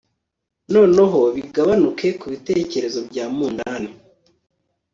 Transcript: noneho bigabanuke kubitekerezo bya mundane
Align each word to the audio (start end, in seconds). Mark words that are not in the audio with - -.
noneho 0.73 1.19
bigabanuke 1.35 2.07
kubitekerezo 2.21 2.99
bya 3.09 3.25
mundane 3.35 3.89